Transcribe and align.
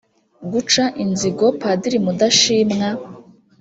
guca 0.51 0.83
inzigo 1.03 1.45
padiri 1.61 1.97
mudashimwa 2.05 2.87